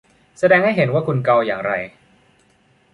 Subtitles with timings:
[0.39, 1.73] แสดงให้เห็นว่าคุณเกาอย่างไร